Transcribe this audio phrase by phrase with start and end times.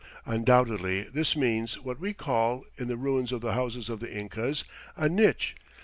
[0.25, 4.63] Undoubtedly this means what we call, in the ruins of the houses of the Incas,
[4.97, 5.53] a niche.